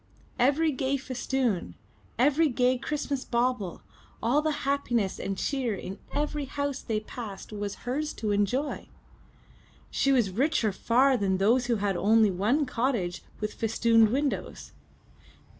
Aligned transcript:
Every 0.39 0.71
gay 0.71 0.97
festoon, 0.97 1.75
every 2.17 2.49
gay 2.49 2.79
Christmas 2.79 3.23
bauble, 3.23 3.83
all 4.19 4.41
the 4.41 4.65
happiness 4.65 5.19
and 5.19 5.37
cheer 5.37 5.75
in 5.75 5.99
every 6.11 6.45
house 6.45 6.81
they 6.81 7.01
passed 7.01 7.53
was 7.53 7.75
hers 7.85 8.11
to 8.13 8.31
enjoy! 8.31 8.87
She 9.91 10.11
was 10.11 10.31
richer 10.31 10.71
far 10.71 11.17
than 11.17 11.37
those 11.37 11.67
who 11.67 11.75
had 11.75 11.95
only 11.95 12.31
one 12.31 12.65
cottage 12.65 13.21
with 13.39 13.53
festooned 13.53 14.09
windows! 14.09 14.71